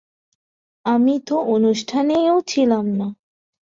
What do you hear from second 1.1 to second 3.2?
তো অনুষ্ঠানেও ছিলাম না।